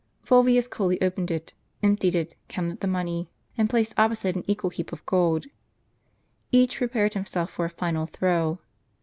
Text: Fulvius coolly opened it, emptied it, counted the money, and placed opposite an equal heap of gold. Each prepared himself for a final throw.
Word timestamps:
Fulvius 0.25 0.67
coolly 0.67 0.99
opened 0.99 1.29
it, 1.29 1.53
emptied 1.83 2.15
it, 2.15 2.35
counted 2.47 2.79
the 2.79 2.87
money, 2.87 3.29
and 3.55 3.69
placed 3.69 3.93
opposite 3.99 4.35
an 4.35 4.43
equal 4.47 4.71
heap 4.71 4.91
of 4.91 5.05
gold. 5.05 5.45
Each 6.51 6.77
prepared 6.79 7.13
himself 7.13 7.51
for 7.51 7.65
a 7.65 7.69
final 7.69 8.07
throw. 8.07 8.57